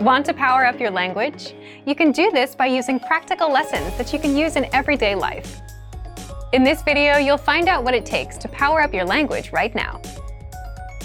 [0.00, 1.54] Want to power up your language?
[1.84, 5.60] You can do this by using practical lessons that you can use in everyday life.
[6.52, 9.74] In this video, you'll find out what it takes to power up your language right
[9.74, 10.00] now.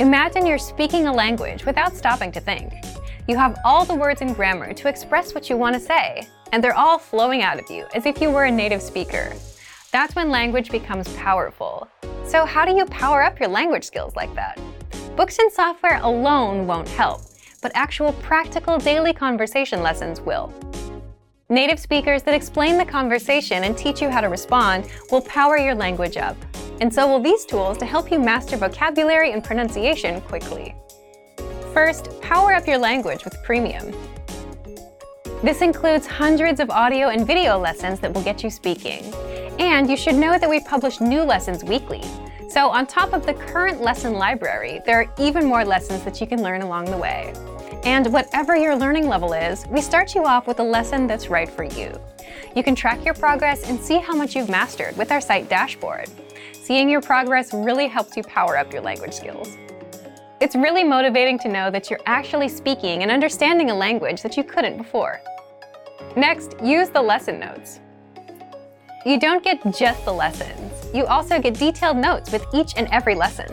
[0.00, 2.72] Imagine you're speaking a language without stopping to think.
[3.28, 6.62] You have all the words and grammar to express what you want to say, and
[6.62, 9.32] they're all flowing out of you as if you were a native speaker.
[9.92, 11.86] That's when language becomes powerful.
[12.24, 14.60] So how do you power up your language skills like that?
[15.14, 17.20] Books and software alone won't help,
[17.60, 20.52] but actual practical daily conversation lessons will.
[21.48, 25.74] Native speakers that explain the conversation and teach you how to respond will power your
[25.74, 26.36] language up.
[26.80, 30.74] And so will these tools to help you master vocabulary and pronunciation quickly.
[31.74, 33.92] First, power up your language with Premium.
[35.42, 39.12] This includes hundreds of audio and video lessons that will get you speaking.
[39.58, 42.02] And you should know that we publish new lessons weekly.
[42.50, 46.26] So on top of the current lesson library, there are even more lessons that you
[46.26, 47.32] can learn along the way.
[47.84, 51.48] And whatever your learning level is, we start you off with a lesson that's right
[51.48, 51.96] for you.
[52.56, 56.10] You can track your progress and see how much you've mastered with our site dashboard.
[56.52, 59.56] Seeing your progress really helps you power up your language skills.
[60.40, 64.42] It's really motivating to know that you're actually speaking and understanding a language that you
[64.42, 65.20] couldn't before.
[66.16, 67.78] Next, use the lesson notes.
[69.06, 70.72] You don't get just the lessons.
[70.94, 73.52] You also get detailed notes with each and every lesson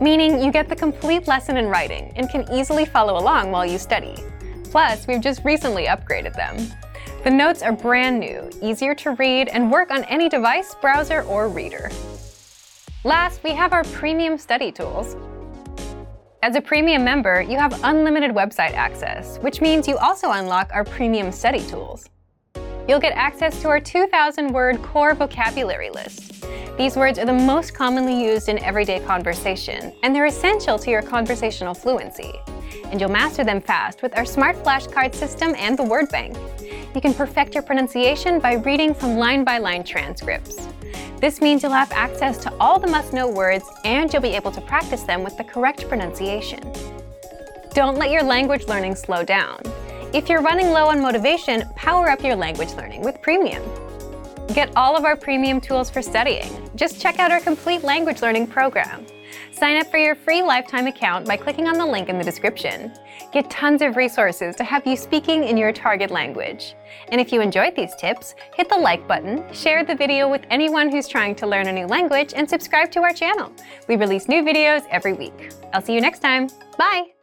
[0.00, 3.78] meaning you get the complete lesson in writing and can easily follow along while you
[3.78, 4.16] study.
[4.64, 6.56] Plus, we've just recently upgraded them.
[7.22, 11.48] The notes are brand new, easier to read, and work on any device, browser, or
[11.48, 11.90] reader.
[13.04, 15.16] Last, we have our premium study tools.
[16.42, 20.84] As a premium member, you have unlimited website access, which means you also unlock our
[20.84, 22.08] premium study tools.
[22.90, 26.44] You'll get access to our 2,000 word core vocabulary list,
[26.76, 31.00] these words are the most commonly used in everyday conversation, and they're essential to your
[31.00, 32.32] conversational fluency.
[32.86, 36.36] And you'll master them fast with our smart flashcard system and the word bank.
[36.92, 40.56] You can perfect your pronunciation by reading from line-by-line -line transcripts.
[41.20, 44.60] This means you'll have access to all the must-know words and you'll be able to
[44.62, 46.62] practice them with the correct pronunciation.
[47.72, 49.60] Don't let your language learning slow down.
[50.12, 53.62] If you're running low on motivation, power up your language learning with Premium.
[54.54, 56.68] Get all of our premium tools for studying.
[56.74, 59.06] Just check out our complete language learning program.
[59.52, 62.92] Sign up for your free lifetime account by clicking on the link in the description.
[63.32, 66.74] Get tons of resources to have you speaking in your target language.
[67.10, 70.90] And if you enjoyed these tips, hit the like button, share the video with anyone
[70.90, 73.52] who's trying to learn a new language, and subscribe to our channel.
[73.86, 75.52] We release new videos every week.
[75.72, 76.48] I'll see you next time.
[76.76, 77.19] Bye!